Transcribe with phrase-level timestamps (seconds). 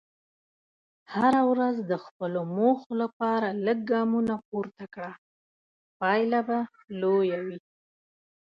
[1.13, 5.11] هره ورځ د خپلو موخو لپاره لږ ګامونه پورته کړه،
[5.99, 6.59] پایله به
[7.01, 7.59] لویه وي.